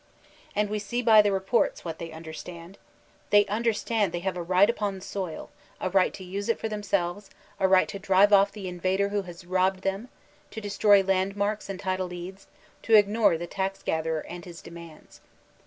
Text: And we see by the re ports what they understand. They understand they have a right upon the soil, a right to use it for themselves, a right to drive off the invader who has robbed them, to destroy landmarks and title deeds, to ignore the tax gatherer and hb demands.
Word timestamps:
And 0.55 0.67
we 0.71 0.79
see 0.79 1.03
by 1.03 1.21
the 1.21 1.31
re 1.31 1.39
ports 1.39 1.85
what 1.85 1.99
they 1.99 2.11
understand. 2.11 2.79
They 3.29 3.45
understand 3.45 4.11
they 4.11 4.21
have 4.21 4.35
a 4.35 4.41
right 4.41 4.67
upon 4.67 4.95
the 4.95 5.01
soil, 5.05 5.51
a 5.79 5.91
right 5.91 6.11
to 6.15 6.23
use 6.23 6.49
it 6.49 6.57
for 6.57 6.67
themselves, 6.67 7.29
a 7.59 7.67
right 7.67 7.87
to 7.89 7.99
drive 7.99 8.33
off 8.33 8.51
the 8.51 8.67
invader 8.67 9.09
who 9.09 9.21
has 9.21 9.45
robbed 9.45 9.81
them, 9.83 10.09
to 10.49 10.59
destroy 10.59 11.03
landmarks 11.03 11.69
and 11.69 11.79
title 11.79 12.09
deeds, 12.09 12.47
to 12.81 12.95
ignore 12.97 13.37
the 13.37 13.45
tax 13.45 13.83
gatherer 13.83 14.21
and 14.21 14.43
hb 14.45 14.63
demands. 14.63 15.21